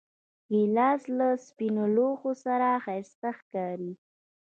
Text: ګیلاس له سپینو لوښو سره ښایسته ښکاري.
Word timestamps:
ګیلاس 0.51 1.01
له 1.17 1.27
سپینو 1.45 1.83
لوښو 1.95 2.31
سره 2.45 2.67
ښایسته 2.83 3.29
ښکاري. 3.37 3.91